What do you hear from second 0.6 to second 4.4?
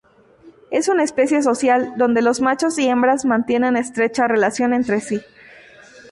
Es una especie social donde los machos y hembras mantienen estrecha